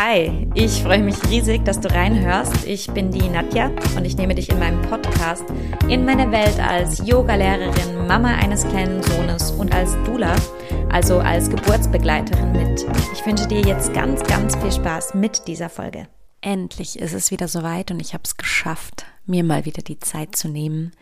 [0.00, 2.64] Hi, ich freue mich riesig, dass du reinhörst.
[2.64, 5.42] Ich bin die Nadja und ich nehme dich in meinem Podcast
[5.88, 10.36] in meine Welt als Yogalehrerin, Mama eines kleinen Sohnes und als Dula,
[10.88, 12.86] also als Geburtsbegleiterin mit.
[13.12, 16.06] Ich wünsche dir jetzt ganz, ganz viel Spaß mit dieser Folge.
[16.42, 20.36] Endlich ist es wieder soweit und ich habe es geschafft, mir mal wieder die Zeit
[20.36, 20.92] zu nehmen,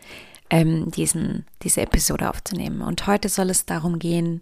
[0.49, 2.81] ähm, diesen, diese Episode aufzunehmen.
[2.81, 4.41] Und heute soll es darum gehen,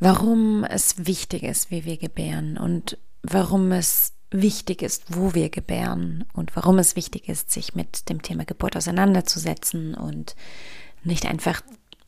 [0.00, 6.24] warum es wichtig ist, wie wir gebären und warum es wichtig ist, wo wir gebären
[6.32, 10.34] und warum es wichtig ist, sich mit dem Thema Geburt auseinanderzusetzen und
[11.04, 11.60] nicht einfach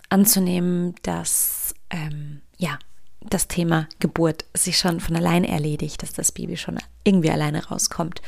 [0.09, 2.79] anzunehmen, dass ähm, ja
[3.21, 8.21] das Thema Geburt sich schon von allein erledigt, dass das Baby schon irgendwie alleine rauskommt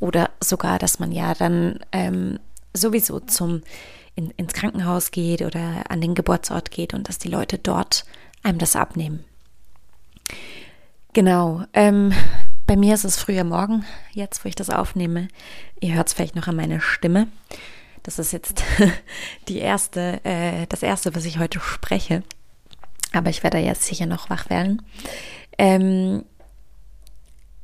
[0.00, 2.38] oder sogar, dass man ja dann ähm,
[2.74, 3.62] sowieso zum
[4.14, 8.04] in, ins Krankenhaus geht oder an den Geburtsort geht und dass die Leute dort
[8.42, 9.24] einem das abnehmen.
[11.12, 11.64] Genau.
[11.74, 12.12] Ähm,
[12.66, 15.28] bei mir ist es früher Morgen, jetzt wo ich das aufnehme.
[15.80, 17.28] Ihr hört es vielleicht noch an meiner Stimme.
[18.02, 18.62] Das ist jetzt
[19.48, 22.22] die erste, äh, das erste, was ich heute spreche.
[23.12, 24.80] Aber ich werde jetzt sicher noch wach werden.
[25.58, 26.24] Ähm,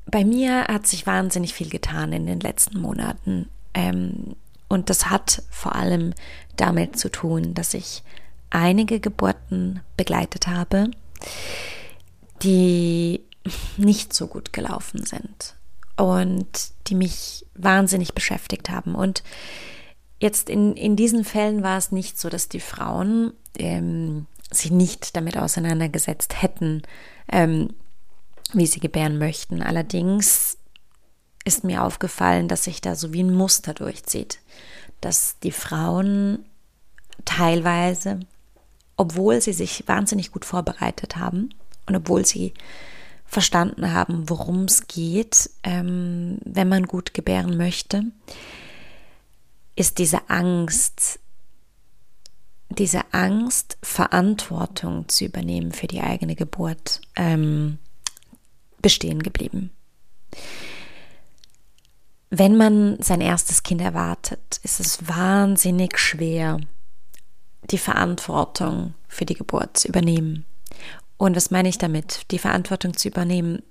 [0.05, 3.49] bei mir hat sich wahnsinnig viel getan in den letzten Monaten.
[3.73, 4.37] Ähm,
[4.69, 6.12] und das hat vor allem
[6.57, 8.03] damit zu tun, dass ich
[8.51, 10.91] einige Geburten begleitet habe,
[12.43, 13.23] die
[13.77, 15.55] nicht so gut gelaufen sind
[15.97, 18.95] und die mich wahnsinnig beschäftigt haben.
[18.95, 19.23] Und
[20.21, 25.17] jetzt in, in diesen Fällen war es nicht so, dass die Frauen ähm, sich nicht
[25.17, 26.83] damit auseinandergesetzt hätten,
[27.31, 27.75] ähm,
[28.53, 29.62] wie sie gebären möchten.
[29.62, 30.57] Allerdings
[31.45, 34.41] ist mir aufgefallen, dass sich da so wie ein Muster durchzieht,
[35.01, 36.45] dass die Frauen
[37.25, 38.21] teilweise
[38.99, 41.55] obwohl sie sich wahnsinnig gut vorbereitet haben
[41.87, 42.53] und obwohl sie
[43.29, 48.05] verstanden haben, worum es geht, ähm, wenn man gut gebären möchte,
[49.77, 51.21] ist diese Angst,
[52.71, 57.78] diese Angst, Verantwortung zu übernehmen für die eigene Geburt ähm,
[58.81, 59.71] bestehen geblieben.
[62.31, 66.59] Wenn man sein erstes Kind erwartet, ist es wahnsinnig schwer,
[67.71, 70.45] die Verantwortung für die Geburt zu übernehmen.
[71.19, 72.23] Und was meine ich damit?
[72.31, 73.62] Die Verantwortung zu übernehmen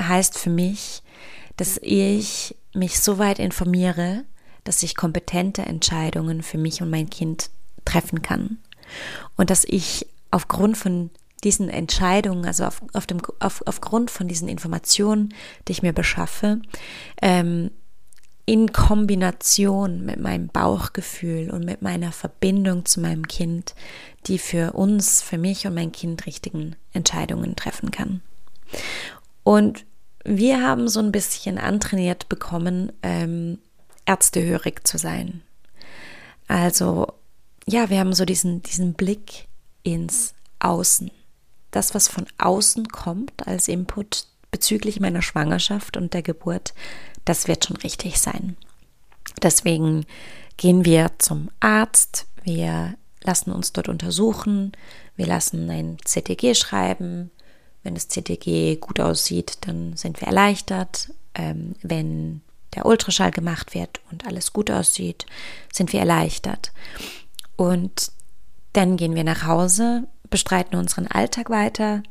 [0.00, 1.02] heißt für mich,
[1.56, 4.24] dass ich mich so weit informiere,
[4.64, 7.50] dass ich kompetente Entscheidungen für mich und mein Kind
[7.84, 8.58] treffen kann.
[9.36, 11.10] Und dass ich aufgrund von
[11.44, 15.34] diesen Entscheidungen, also auf, auf dem, auf, aufgrund von diesen Informationen,
[15.68, 16.60] die ich mir beschaffe,
[17.22, 17.70] ähm,
[18.46, 23.74] in Kombination mit meinem Bauchgefühl und mit meiner Verbindung zu meinem Kind,
[24.26, 28.22] die für uns, für mich und mein Kind richtigen Entscheidungen treffen kann.
[29.42, 29.84] Und
[30.24, 33.58] wir haben so ein bisschen antrainiert bekommen, ähm,
[34.06, 35.42] ärztehörig zu sein.
[36.46, 37.08] Also,
[37.66, 39.48] ja, wir haben so diesen, diesen Blick
[39.82, 41.10] ins Außen.
[41.72, 46.74] Das, was von außen kommt als Input bezüglich meiner Schwangerschaft und der Geburt,
[47.24, 48.56] das wird schon richtig sein.
[49.42, 50.06] Deswegen
[50.56, 54.72] gehen wir zum Arzt, wir lassen uns dort untersuchen,
[55.16, 57.30] wir lassen ein CTG schreiben.
[57.82, 61.12] Wenn das CTG gut aussieht, dann sind wir erleichtert.
[61.34, 62.40] Ähm, wenn
[62.74, 65.26] der Ultraschall gemacht wird und alles gut aussieht,
[65.72, 66.72] sind wir erleichtert.
[67.56, 68.12] Und
[68.72, 72.02] dann gehen wir nach Hause, bestreiten unseren Alltag weiter,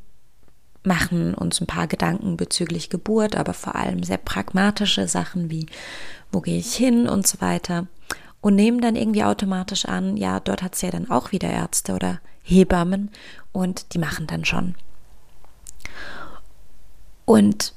[0.86, 5.68] machen uns ein paar Gedanken bezüglich Geburt, aber vor allem sehr pragmatische Sachen wie,
[6.32, 7.88] wo gehe ich hin und so weiter.
[8.42, 11.94] Und nehmen dann irgendwie automatisch an, ja, dort hat es ja dann auch wieder Ärzte
[11.94, 13.10] oder Hebammen
[13.52, 14.76] und die machen dann schon.
[17.26, 17.74] Und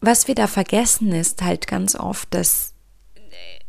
[0.00, 2.74] was wir da vergessen ist halt ganz oft, dass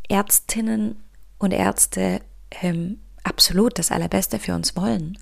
[0.09, 1.01] Ärztinnen
[1.37, 2.21] und Ärzte
[2.61, 5.17] ähm, absolut das Allerbeste für uns wollen.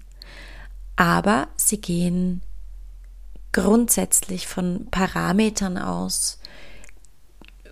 [0.96, 2.42] Aber sie gehen
[3.52, 6.40] grundsätzlich von Parametern aus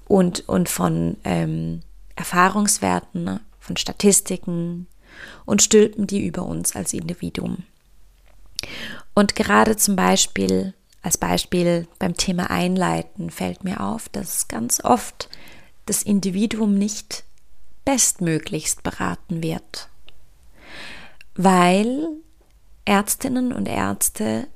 [0.08, 1.82] und, und von ähm,
[2.16, 4.88] Erfahrungswerten, ne, von Statistiken
[5.46, 7.64] und stülpen die über uns als Individuum.
[9.14, 15.30] Und gerade zum Beispiel, als Beispiel beim Thema Einleiten fällt mir auf, dass ganz oft
[15.86, 17.24] das Individuum nicht
[17.86, 19.90] bestmöglichst beraten wird,
[21.36, 22.10] weil
[22.86, 24.48] Ärztinnen und Ärzte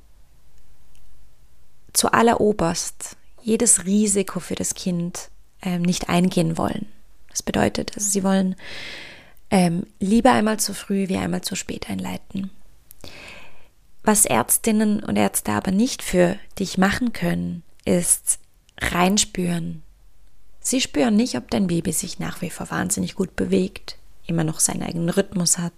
[1.92, 5.30] zu alleroberst jedes Risiko für das Kind
[5.62, 6.86] ähm, nicht eingehen wollen.
[7.30, 8.56] Das bedeutet, also sie wollen
[9.50, 12.50] ähm, lieber einmal zu früh wie einmal zu spät einleiten.
[14.04, 18.38] Was Ärztinnen und Ärzte aber nicht für dich machen können, ist
[18.80, 19.82] reinspüren.
[20.60, 23.96] Sie spüren nicht, ob dein Baby sich nach wie vor wahnsinnig gut bewegt,
[24.26, 25.72] immer noch seinen eigenen Rhythmus hat.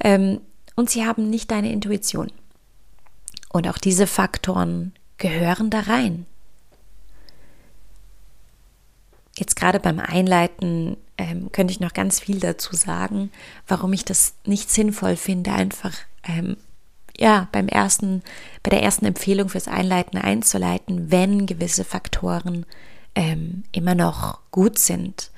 [0.00, 0.40] Ähm,
[0.76, 2.32] und sie haben nicht deine Intuition.
[3.52, 6.26] Und auch diese Faktoren gehören da rein.
[9.36, 13.30] Jetzt gerade beim Einleiten ähm, könnte ich noch ganz viel dazu sagen,
[13.68, 15.94] warum ich das nicht sinnvoll finde, einfach
[16.24, 16.56] ähm,
[17.16, 18.22] ja beim ersten,
[18.62, 22.66] bei der ersten Empfehlung fürs Einleiten einzuleiten, wenn gewisse Faktoren
[23.14, 25.30] ähm, immer noch gut sind.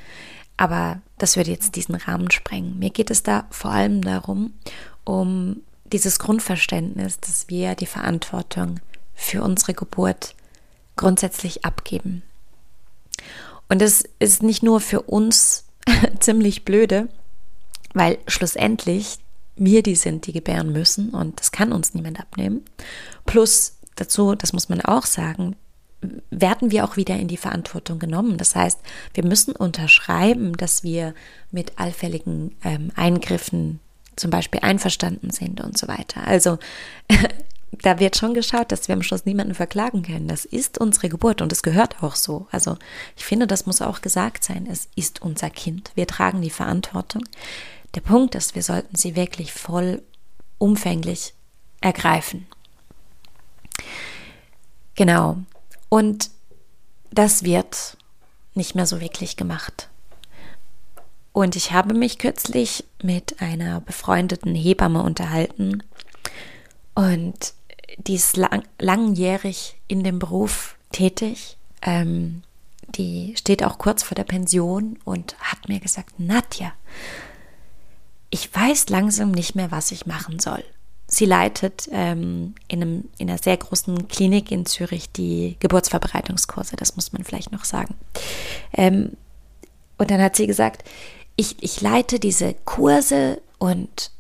[0.57, 2.79] Aber das würde jetzt diesen Rahmen sprengen.
[2.79, 4.53] Mir geht es da vor allem darum,
[5.05, 8.81] um dieses Grundverständnis, dass wir die Verantwortung
[9.15, 10.35] für unsere Geburt
[10.97, 12.23] grundsätzlich abgeben.
[13.69, 15.65] Und das ist nicht nur für uns
[16.21, 17.09] ziemlich blöde,
[17.95, 19.19] weil schlussendlich
[19.57, 22.65] wir die sind, die gebären müssen und das kann uns niemand abnehmen.
[23.27, 25.57] Plus dazu, das muss man auch sagen,
[26.31, 28.37] werden wir auch wieder in die Verantwortung genommen.
[28.37, 28.81] Das heißt,
[29.15, 31.15] wir müssen unterschreiben, dass wir
[31.51, 33.79] mit allfälligen ähm, Eingriffen
[34.17, 36.27] zum Beispiel einverstanden sind und so weiter.
[36.27, 36.59] Also
[37.81, 40.29] da wird schon geschaut, dass wir am Schluss niemanden verklagen können.
[40.29, 42.47] Das ist unsere Geburt und es gehört auch so.
[42.51, 42.77] Also
[43.17, 44.69] ich finde, das muss auch gesagt sein.
[44.71, 45.91] Es ist unser Kind.
[45.95, 47.25] Wir tragen die Verantwortung.
[47.95, 50.03] Der Punkt ist, wir sollten sie wirklich voll
[50.59, 51.35] umfänglich
[51.81, 52.47] ergreifen.
[54.95, 55.39] Genau.
[55.89, 56.31] Und
[57.11, 57.97] das wird
[58.55, 59.89] nicht mehr so wirklich gemacht.
[61.33, 65.83] Und ich habe mich kürzlich mit einer befreundeten Hebamme unterhalten
[66.95, 67.55] und
[67.99, 71.57] die ist lang, langjährig in dem Beruf tätig.
[71.83, 72.43] Ähm,
[72.89, 76.73] die steht auch kurz vor der Pension und hat mir gesagt, Nadja,
[78.31, 80.65] ich weiß langsam nicht mehr, was ich machen soll.
[81.07, 86.97] Sie leitet ähm, in, einem, in einer sehr großen Klinik in Zürich die Geburtsverbreitungskurse, das
[86.97, 87.95] muss man vielleicht noch sagen.
[88.73, 89.13] Ähm,
[89.99, 90.89] und dann hat sie gesagt,
[91.37, 94.11] ich, ich leite diese Kurse und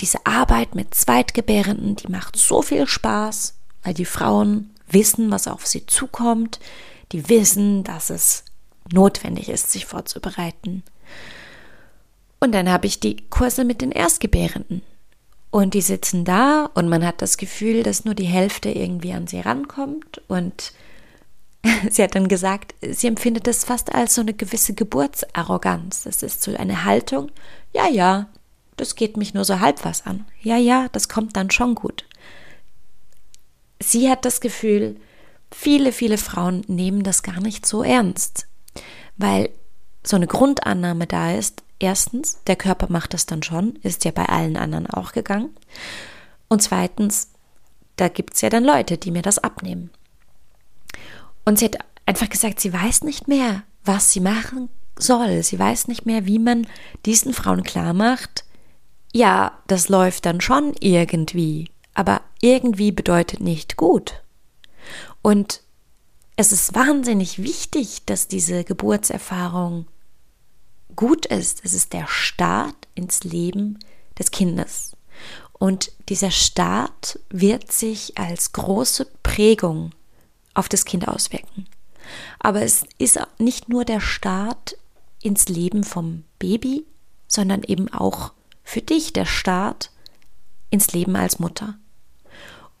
[0.00, 5.66] diese Arbeit mit Zweitgebärenden, die macht so viel Spaß, weil die Frauen wissen, was auf
[5.66, 6.60] sie zukommt,
[7.12, 8.44] die wissen, dass es
[8.92, 10.82] notwendig ist, sich vorzubereiten.
[12.40, 14.82] Und dann habe ich die Kurse mit den Erstgebärenden.
[15.50, 19.26] Und die sitzen da und man hat das Gefühl, dass nur die Hälfte irgendwie an
[19.26, 20.22] sie rankommt.
[20.28, 20.72] Und
[21.90, 26.04] sie hat dann gesagt, sie empfindet das fast als so eine gewisse Geburtsarroganz.
[26.04, 27.30] Das ist so eine Haltung,
[27.72, 28.28] ja, ja,
[28.80, 30.26] das geht mich nur so halb was an.
[30.42, 32.04] Ja, ja, das kommt dann schon gut.
[33.78, 34.96] Sie hat das Gefühl,
[35.52, 38.46] viele, viele Frauen nehmen das gar nicht so ernst,
[39.16, 39.50] weil
[40.02, 44.26] so eine Grundannahme da ist, erstens, der Körper macht das dann schon, ist ja bei
[44.26, 45.50] allen anderen auch gegangen.
[46.48, 47.30] Und zweitens,
[47.96, 49.90] da gibt es ja dann Leute, die mir das abnehmen.
[51.44, 54.68] Und sie hat einfach gesagt, sie weiß nicht mehr, was sie machen
[54.98, 55.42] soll.
[55.42, 56.66] Sie weiß nicht mehr, wie man
[57.06, 58.44] diesen Frauen klar macht,
[59.12, 64.22] ja, das läuft dann schon irgendwie, aber irgendwie bedeutet nicht gut.
[65.22, 65.62] Und
[66.36, 69.86] es ist wahnsinnig wichtig, dass diese Geburtserfahrung
[70.96, 71.60] gut ist.
[71.64, 73.78] Es ist der Start ins Leben
[74.18, 74.96] des Kindes.
[75.52, 79.92] Und dieser Start wird sich als große Prägung
[80.54, 81.66] auf das Kind auswirken.
[82.38, 84.78] Aber es ist nicht nur der Start
[85.22, 86.86] ins Leben vom Baby,
[87.28, 88.32] sondern eben auch
[88.70, 89.90] für dich der Start
[90.70, 91.74] ins Leben als Mutter.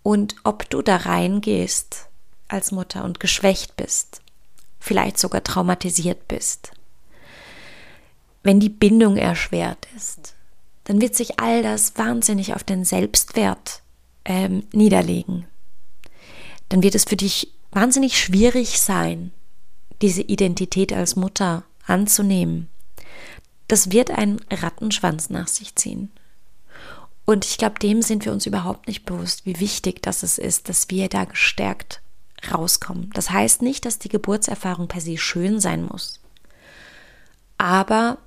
[0.04, 2.06] Und ob du da reingehst
[2.46, 4.22] als Mutter und geschwächt bist,
[4.78, 6.70] vielleicht sogar traumatisiert bist,
[8.44, 10.34] wenn die Bindung erschwert ist,
[10.84, 13.82] dann wird sich all das wahnsinnig auf den Selbstwert
[14.24, 15.46] ähm, niederlegen.
[16.68, 19.32] Dann wird es für dich wahnsinnig schwierig sein,
[20.02, 22.69] diese Identität als Mutter anzunehmen.
[23.70, 26.10] Das wird einen Rattenschwanz nach sich ziehen.
[27.24, 30.90] Und ich glaube, dem sind wir uns überhaupt nicht bewusst, wie wichtig das ist, dass
[30.90, 32.02] wir da gestärkt
[32.50, 33.10] rauskommen.
[33.14, 36.18] Das heißt nicht, dass die Geburtserfahrung per se schön sein muss.
[37.58, 38.18] Aber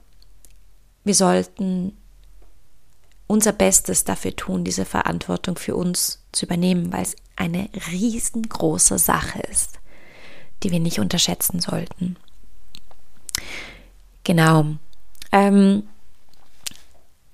[1.04, 1.98] wir sollten
[3.28, 9.42] unser Bestes dafür tun, diese Verantwortung für uns zu übernehmen, weil es eine riesengroße Sache
[9.42, 9.80] ist,
[10.64, 12.16] die wir nicht unterschätzen sollten.
[14.24, 14.78] Genau.
[15.34, 15.84] Ähm,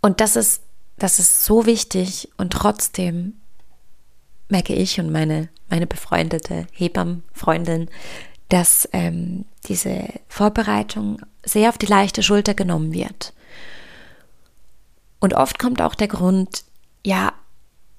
[0.01, 0.63] und das ist,
[0.97, 3.33] das ist so wichtig und trotzdem
[4.47, 7.89] merke ich und meine, meine befreundete Hebammenfreundin,
[8.47, 13.33] dass ähm, diese Vorbereitung sehr auf die leichte Schulter genommen wird.
[15.19, 16.63] Und oft kommt auch der Grund,
[17.05, 17.33] ja,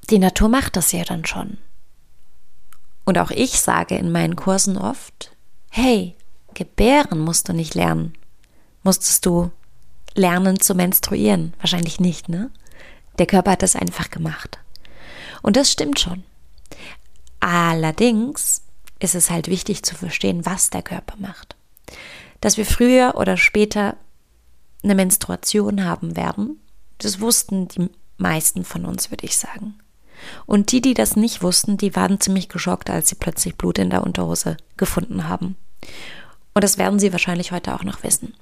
[0.09, 1.59] die Natur macht das ja dann schon.
[3.04, 5.37] Und auch ich sage in meinen Kursen oft,
[5.71, 6.16] hey,
[6.54, 8.14] gebären musst du nicht lernen.
[8.83, 9.52] Musstest du
[10.14, 11.55] lernen zu menstruieren?
[11.59, 12.50] Wahrscheinlich nicht, ne?
[13.19, 14.59] Der Körper hat das einfach gemacht.
[15.43, 16.25] Und das stimmt schon.
[17.40, 18.62] Allerdings
[18.99, 21.57] ist es halt wichtig zu verstehen, was der Körper macht.
[22.40, 23.97] Dass wir früher oder später
[24.83, 26.61] eine Menstruation haben werden,
[26.99, 27.88] das wussten die
[28.19, 29.79] meisten von uns, würde ich sagen.
[30.45, 33.90] Und die, die das nicht wussten, die waren ziemlich geschockt, als sie plötzlich Blut in
[33.90, 35.57] der Unterhose gefunden haben.
[36.52, 38.35] Und das werden sie wahrscheinlich heute auch noch wissen.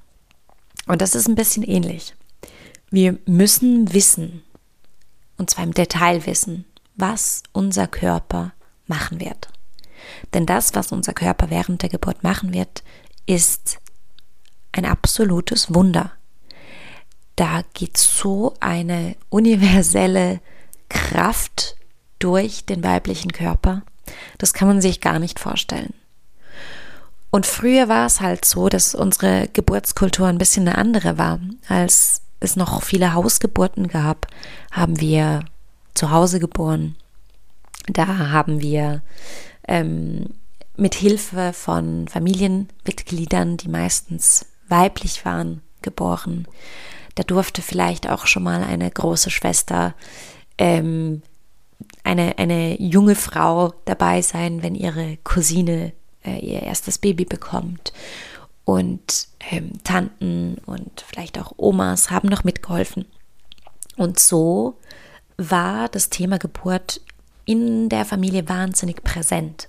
[0.88, 2.14] Und das ist ein bisschen ähnlich.
[2.90, 4.42] Wir müssen wissen,
[5.37, 6.64] und zwar im Detail wissen,
[6.97, 8.52] was unser Körper
[8.87, 9.49] machen wird.
[10.33, 12.83] Denn das, was unser Körper während der Geburt machen wird,
[13.26, 13.78] ist
[14.73, 16.12] ein absolutes Wunder.
[17.37, 20.40] Da geht so eine universelle
[20.88, 21.76] Kraft
[22.18, 23.83] durch den weiblichen Körper.
[24.38, 25.92] Das kann man sich gar nicht vorstellen.
[27.31, 31.41] Und früher war es halt so, dass unsere Geburtskultur ein bisschen eine andere war.
[31.69, 34.29] Als es noch viele Hausgeburten gab,
[34.71, 35.45] haben wir
[35.95, 36.97] zu Hause geboren.
[37.87, 39.03] Da haben wir
[39.67, 40.31] ähm,
[40.77, 46.47] mit Hilfe von Familienmitgliedern, die meistens weiblich waren, geboren.
[47.15, 49.95] Da durfte vielleicht auch schon mal eine große Schwester,
[50.57, 51.23] ähm,
[52.05, 55.93] eine, eine junge Frau dabei sein, wenn ihre Cousine
[56.29, 57.93] äh, ihr erstes Baby bekommt.
[58.65, 63.07] Und ähm, Tanten und vielleicht auch Omas haben noch mitgeholfen.
[63.97, 64.77] Und so
[65.37, 67.01] war das Thema Geburt
[67.45, 69.69] in der Familie wahnsinnig präsent.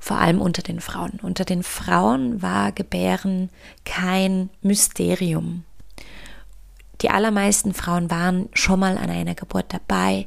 [0.00, 1.20] Vor allem unter den Frauen.
[1.22, 3.50] Unter den Frauen war Gebären
[3.84, 5.64] kein Mysterium.
[7.02, 10.26] Die allermeisten Frauen waren schon mal an einer Geburt dabei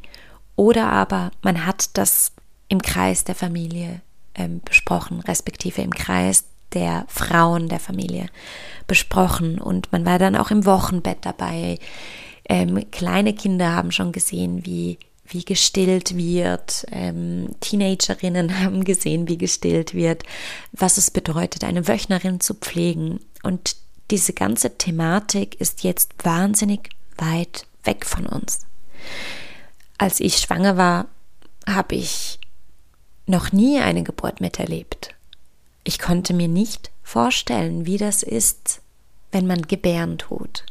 [0.55, 2.31] oder aber man hat das
[2.69, 4.01] im Kreis der Familie
[4.35, 8.27] ähm, besprochen, respektive im Kreis der Frauen der Familie
[8.87, 11.79] besprochen und man war dann auch im Wochenbett dabei.
[12.47, 14.97] Ähm, kleine Kinder haben schon gesehen, wie
[15.33, 16.85] wie gestillt wird.
[16.91, 20.23] Ähm, Teenagerinnen haben gesehen, wie gestillt wird,
[20.71, 23.19] was es bedeutet, eine Wöchnerin zu pflegen.
[23.43, 23.75] Und
[24.11, 28.61] diese ganze Thematik ist jetzt wahnsinnig weit weg von uns.
[29.97, 31.07] Als ich schwanger war,
[31.67, 32.39] habe ich
[33.31, 35.15] noch nie eine Geburt miterlebt.
[35.83, 38.81] Ich konnte mir nicht vorstellen, wie das ist,
[39.31, 40.65] wenn man gebären tut.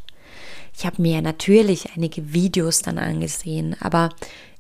[0.77, 4.11] Ich habe mir natürlich einige Videos dann angesehen, aber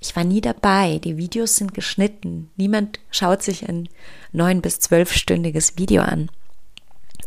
[0.00, 0.98] ich war nie dabei.
[0.98, 2.50] Die Videos sind geschnitten.
[2.56, 3.88] Niemand schaut sich ein
[4.32, 6.30] neun bis zwölfstündiges Video an.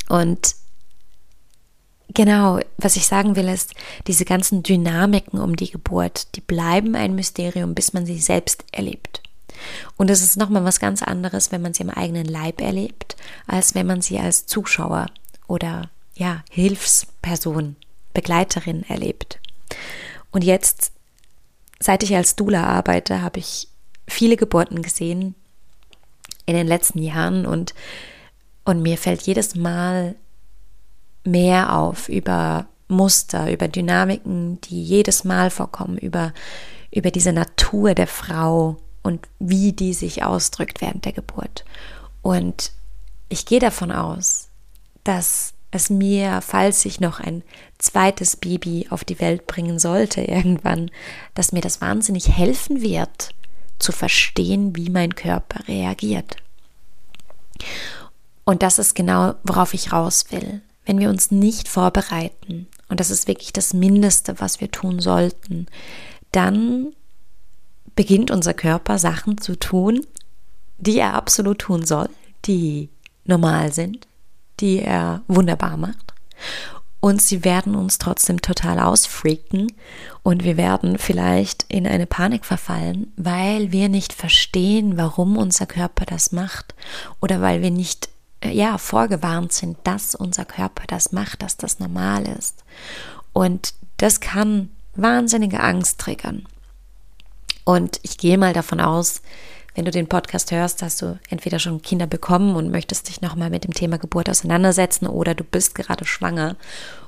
[0.09, 0.55] Und
[2.13, 3.73] genau, was ich sagen will, ist,
[4.07, 9.21] diese ganzen Dynamiken um die Geburt, die bleiben ein Mysterium, bis man sie selbst erlebt.
[9.97, 13.15] Und es ist nochmal was ganz anderes, wenn man sie im eigenen Leib erlebt,
[13.47, 15.07] als wenn man sie als Zuschauer
[15.47, 17.75] oder ja, Hilfsperson,
[18.13, 19.39] Begleiterin erlebt.
[20.31, 20.91] Und jetzt,
[21.79, 23.67] seit ich als Dula arbeite, habe ich
[24.07, 25.35] viele Geburten gesehen
[26.45, 27.73] in den letzten Jahren und,
[28.65, 30.15] und mir fällt jedes Mal
[31.23, 36.33] mehr auf über Muster, über Dynamiken, die jedes Mal vorkommen, über,
[36.91, 41.65] über diese Natur der Frau, und wie die sich ausdrückt während der Geburt.
[42.21, 42.71] Und
[43.29, 44.47] ich gehe davon aus,
[45.03, 47.43] dass es mir, falls ich noch ein
[47.77, 50.91] zweites Baby auf die Welt bringen sollte irgendwann,
[51.33, 53.31] dass mir das wahnsinnig helfen wird,
[53.79, 56.37] zu verstehen, wie mein Körper reagiert.
[58.45, 60.61] Und das ist genau, worauf ich raus will.
[60.85, 65.67] Wenn wir uns nicht vorbereiten, und das ist wirklich das Mindeste, was wir tun sollten,
[66.31, 66.93] dann
[67.95, 70.05] beginnt unser Körper Sachen zu tun,
[70.77, 72.09] die er absolut tun soll,
[72.45, 72.89] die
[73.25, 74.07] normal sind,
[74.59, 76.13] die er wunderbar macht.
[76.99, 79.73] Und sie werden uns trotzdem total ausfreaken
[80.23, 86.05] und wir werden vielleicht in eine Panik verfallen, weil wir nicht verstehen, warum unser Körper
[86.05, 86.75] das macht
[87.19, 88.07] oder weil wir nicht
[88.39, 92.63] äh, ja vorgewarnt sind, dass unser Körper das macht, dass das normal ist.
[93.33, 96.47] Und das kann wahnsinnige Angst triggern.
[97.63, 99.21] Und ich gehe mal davon aus,
[99.75, 103.49] wenn du den Podcast hörst, hast du entweder schon Kinder bekommen und möchtest dich nochmal
[103.49, 106.55] mit dem Thema Geburt auseinandersetzen oder du bist gerade schwanger.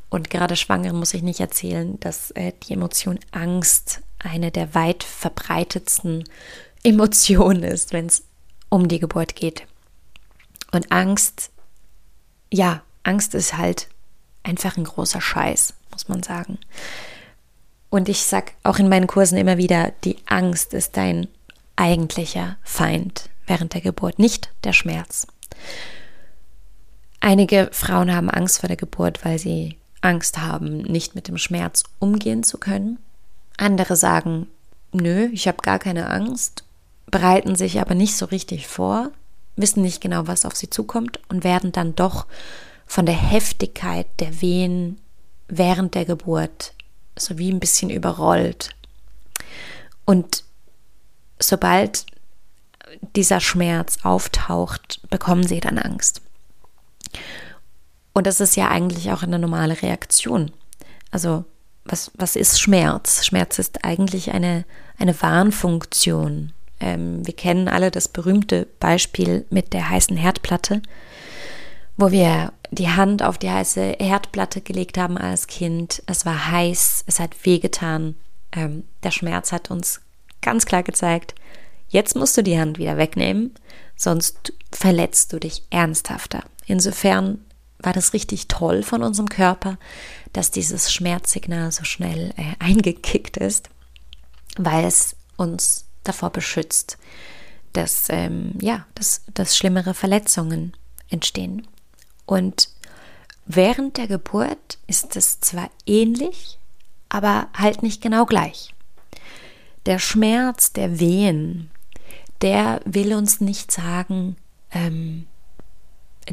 [0.10, 5.04] Und gerade schwanger muss ich nicht erzählen, dass äh, die Emotion Angst eine der weit
[5.04, 6.24] verbreitetsten
[6.84, 8.24] Emotionen ist, wenn es
[8.70, 9.64] um die Geburt geht.
[10.72, 11.52] Und Angst,
[12.52, 13.88] ja, Angst ist halt
[14.44, 16.58] einfach ein großer Scheiß, muss man sagen.
[17.96, 21.30] Und ich sag auch in meinen Kursen immer wieder, die Angst ist dein
[21.78, 23.30] eigentlicher Feind.
[23.48, 25.28] während der Geburt, nicht der Schmerz.
[27.22, 31.84] Einige Frauen haben Angst vor der Geburt, weil sie Angst haben, nicht mit dem Schmerz
[32.00, 33.00] umgehen zu können.
[33.56, 34.48] Andere sagen,
[34.92, 36.66] nö, ich habe gar keine Angst,
[37.06, 39.12] bereiten sich aber nicht so richtig vor,
[39.56, 42.26] wissen nicht genau, was auf sie zukommt und werden dann doch
[42.86, 45.00] von der Heftigkeit der Wehen
[45.48, 46.75] während der Geburt
[47.18, 48.70] so wie ein bisschen überrollt.
[50.06, 50.44] Und
[51.40, 52.06] sobald
[53.16, 56.22] dieser Schmerz auftaucht, bekommen sie dann Angst.
[58.14, 60.52] Und das ist ja eigentlich auch eine normale Reaktion.
[61.12, 61.46] Also
[61.84, 63.26] was, was ist Schmerz?
[63.26, 64.66] Schmerz ist eigentlich eine,
[64.98, 66.52] eine Warnfunktion.
[66.80, 70.82] Ähm, wir kennen alle das berühmte Beispiel mit der heißen Herdplatte,
[71.96, 76.04] wo wir die Hand auf die heiße Herdplatte gelegt haben als Kind.
[76.06, 78.16] Es war heiß, es hat wehgetan.
[78.52, 80.02] Ähm, der Schmerz hat uns
[80.42, 81.36] ganz klar gezeigt,
[81.90, 83.54] jetzt musst du die Hand wieder wegnehmen,
[83.96, 86.44] sonst verletzt du dich ernsthafter.
[86.68, 87.40] Insofern
[87.80, 89.78] war das richtig toll von unserem Körper,
[90.34, 93.70] dass dieses Schmerzsignal so schnell äh, eingekickt ist,
[94.58, 96.98] weil es uns davor beschützt,
[97.74, 100.74] dass, ähm, ja, dass, dass schlimmere Verletzungen
[101.10, 101.68] entstehen.
[102.26, 102.70] Und
[103.46, 106.58] während der Geburt ist es zwar ähnlich,
[107.10, 108.74] aber halt nicht genau gleich.
[109.86, 111.70] Der Schmerz der Wehen,
[112.42, 114.36] der will uns nicht sagen,
[114.72, 115.28] ähm,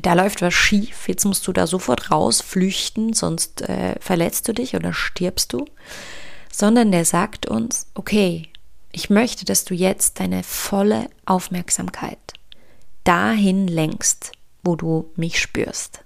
[0.01, 4.55] da läuft was schief, jetzt musst du da sofort raus flüchten, sonst äh, verletzt du
[4.55, 5.67] dich oder stirbst du,
[6.51, 8.49] sondern der sagt uns, okay,
[8.91, 12.19] ich möchte, dass du jetzt deine volle Aufmerksamkeit
[13.05, 16.05] dahin lenkst, wo du mich spürst.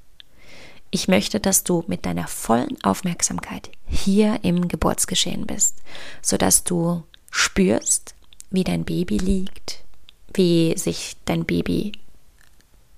[0.91, 5.77] Ich möchte, dass du mit deiner vollen Aufmerksamkeit hier im Geburtsgeschehen bist,
[6.23, 8.15] sodass du spürst,
[8.51, 9.85] wie dein Baby liegt,
[10.33, 11.93] wie sich dein Baby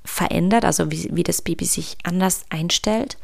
[0.04, 3.18] verändert, also wie, wie das Baby sich anders einstellt,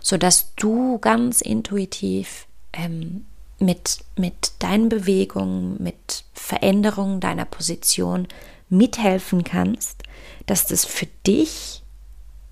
[0.00, 3.26] sodass du ganz intuitiv ähm,
[3.58, 8.26] mit, mit deinen Bewegungen, mit Veränderungen deiner Position
[8.68, 10.02] mithelfen kannst,
[10.46, 11.79] dass das für dich,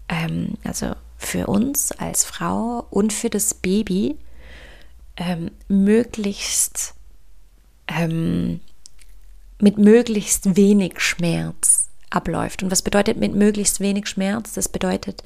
[0.09, 4.16] ähm, also für uns als Frau und für das Baby
[5.16, 6.94] ähm, möglichst
[7.88, 8.61] ähm,
[9.61, 12.62] mit möglichst wenig Schmerz abläuft.
[12.62, 14.53] Und was bedeutet mit möglichst wenig Schmerz?
[14.53, 15.23] Das bedeutet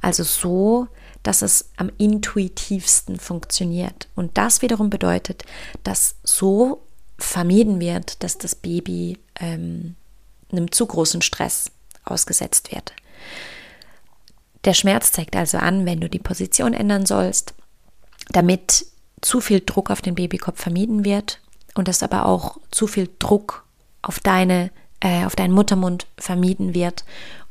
[0.00, 0.88] also so,
[1.22, 4.08] dass es am intuitivsten funktioniert.
[4.14, 5.44] Und das wiederum bedeutet,
[5.82, 6.82] dass so
[7.18, 9.96] vermieden wird, dass das Baby ähm,
[10.52, 11.70] einem zu großen Stress
[12.04, 12.92] ausgesetzt wird.
[14.66, 17.54] Der Schmerz zeigt also an, wenn du die Position ändern sollst,
[18.28, 18.86] damit
[19.22, 21.40] zu viel Druck auf den Babykopf vermieden wird
[21.74, 23.64] und dass aber auch zu viel Druck
[24.02, 27.04] auf deine äh, auf deinen Muttermund vermieden wird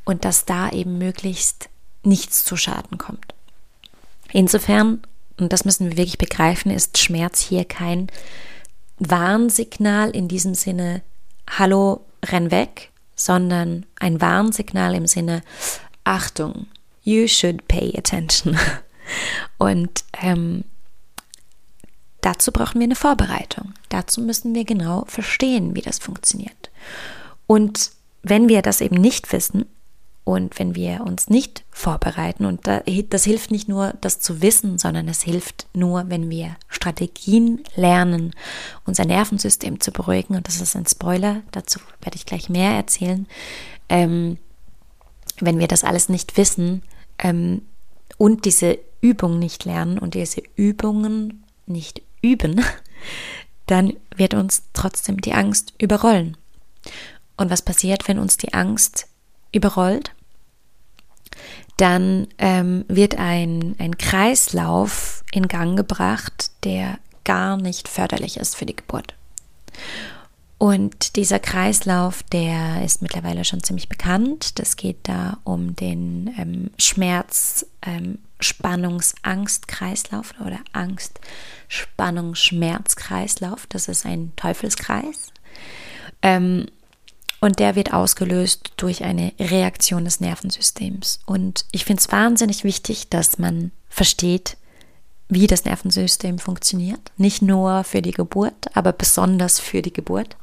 [0.04, 1.68] und dass da eben möglichst
[2.02, 3.34] nichts zu Schaden kommt.
[4.32, 5.02] Insofern,
[5.38, 8.08] und das müssen wir wirklich begreifen, ist Schmerz hier kein
[8.98, 11.02] Warnsignal in diesem Sinne,
[11.48, 15.42] hallo, renn weg, sondern ein Warnsignal im Sinne,
[16.04, 16.66] Achtung,
[17.06, 18.58] you should pay attention.
[19.58, 20.64] Und ähm,
[22.20, 23.72] dazu brauchen wir eine Vorbereitung.
[23.88, 26.70] Dazu müssen wir genau verstehen, wie das funktioniert.
[27.46, 27.92] Und
[28.22, 29.66] wenn wir das eben nicht wissen
[30.24, 35.06] und wenn wir uns nicht vorbereiten, und das hilft nicht nur, das zu wissen, sondern
[35.06, 38.32] es hilft nur, wenn wir Strategien lernen,
[38.84, 40.34] unser Nervensystem zu beruhigen.
[40.34, 43.28] Und das ist ein Spoiler, dazu werde ich gleich mehr erzählen.
[43.88, 44.38] Ähm,
[45.38, 46.82] wenn wir das alles nicht wissen
[47.18, 47.62] ähm,
[48.18, 52.64] und diese Übung nicht lernen und diese Übungen nicht üben,
[53.66, 56.36] dann wird uns trotzdem die Angst überrollen.
[57.36, 59.08] Und was passiert, wenn uns die Angst
[59.52, 60.12] überrollt?
[61.76, 68.64] Dann ähm, wird ein, ein Kreislauf in Gang gebracht, der gar nicht förderlich ist für
[68.64, 69.14] die Geburt.
[70.58, 74.58] Und dieser Kreislauf, der ist mittlerweile schon ziemlich bekannt.
[74.58, 81.20] Das geht da um den ähm, Schmerz, ähm, Spannungs, oder Angst,
[81.68, 83.66] Spannung, Schmerzkreislauf.
[83.68, 85.28] Das ist ein Teufelskreis.
[86.22, 86.66] Ähm,
[87.40, 91.20] und der wird ausgelöst durch eine Reaktion des Nervensystems.
[91.26, 94.56] Und ich finde es wahnsinnig wichtig, dass man versteht,
[95.28, 97.12] wie das Nervensystem funktioniert.
[97.16, 100.36] Nicht nur für die Geburt, aber besonders für die Geburt.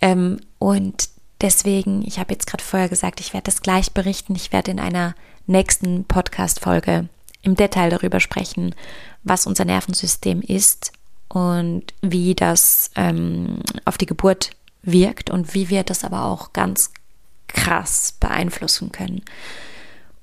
[0.00, 1.08] Ähm, und
[1.40, 4.34] deswegen, ich habe jetzt gerade vorher gesagt, ich werde das gleich berichten.
[4.34, 5.14] Ich werde in einer
[5.46, 7.08] nächsten Podcast-Folge
[7.42, 8.74] im Detail darüber sprechen,
[9.22, 10.92] was unser Nervensystem ist
[11.28, 14.50] und wie das ähm, auf die Geburt
[14.82, 16.92] wirkt und wie wir das aber auch ganz
[17.46, 19.22] krass beeinflussen können.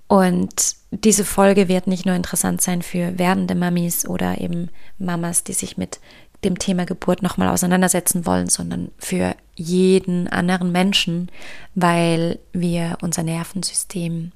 [0.07, 5.53] Und diese Folge wird nicht nur interessant sein für werdende Mamis oder eben Mamas, die
[5.53, 5.99] sich mit
[6.43, 11.31] dem Thema Geburt nochmal auseinandersetzen wollen, sondern für jeden anderen Menschen,
[11.73, 14.31] weil wir unser Nervensystem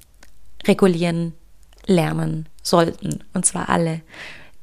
[0.66, 1.34] regulieren
[1.86, 3.22] lernen sollten.
[3.32, 4.00] Und zwar alle.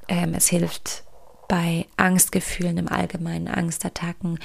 [0.08, 1.04] Ähm, es hilft
[1.48, 4.40] bei Angstgefühlen im Allgemeinen, Angstattacken.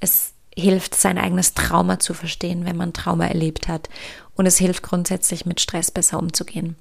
[0.00, 3.88] Es hilft, sein eigenes Trauma zu verstehen, wenn man Trauma erlebt hat.
[4.36, 6.76] Und es hilft grundsätzlich, mit Stress besser umzugehen.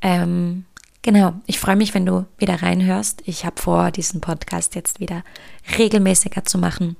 [0.00, 0.64] Ähm,
[1.02, 3.22] genau, ich freue mich, wenn du wieder reinhörst.
[3.24, 5.22] Ich habe vor, diesen Podcast jetzt wieder
[5.78, 6.96] regelmäßiger zu machen.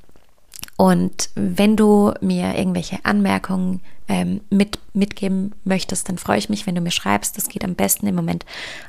[0.77, 6.77] Und wenn du mir irgendwelche Anmerkungen ähm, mit, mitgeben möchtest, dann freue ich mich, wenn
[6.77, 7.37] du mir schreibst.
[7.37, 8.45] Das geht am besten im Moment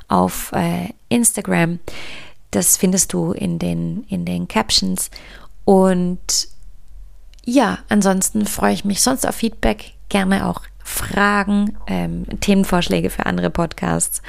[0.06, 1.80] auf äh, Instagram.
[2.52, 5.10] Das findest du in den, in den Captions.
[5.64, 6.48] Und
[7.44, 13.50] ja, ansonsten freue ich mich sonst auf Feedback, gerne auch Fragen, ähm, Themenvorschläge für andere
[13.50, 14.22] Podcasts.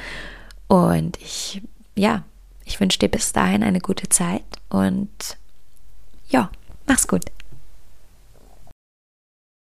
[0.68, 1.62] Und ich,
[1.94, 2.22] ja,
[2.64, 5.36] ich wünsche dir bis dahin eine gute Zeit und
[6.28, 6.50] ja,
[6.86, 7.24] mach's gut.